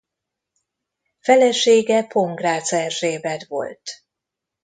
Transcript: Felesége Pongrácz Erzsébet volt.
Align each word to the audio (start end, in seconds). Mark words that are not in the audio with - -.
Felesége 1.19 2.03
Pongrácz 2.03 2.73
Erzsébet 2.73 3.47
volt. 3.47 3.81